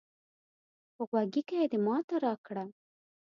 [1.07, 2.65] غوږيکې دې ماته راکړه